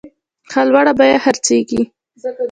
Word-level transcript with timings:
ښه 0.51 0.61
لوړه 0.69 0.93
بیه 0.99 1.17
خرڅیږي. 1.23 1.81